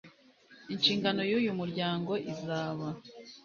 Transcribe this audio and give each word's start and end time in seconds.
Inshingano 0.73 1.21
y 1.29 1.33
uyu 1.39 1.51
muryango 1.59 2.11
izaba 2.33 2.87